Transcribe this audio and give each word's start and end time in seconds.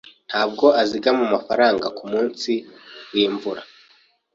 Ntabwo 0.29 0.65
azigama 0.81 1.21
amafaranga 1.29 1.87
kumunsi 1.97 2.51
wimvura. 3.13 3.61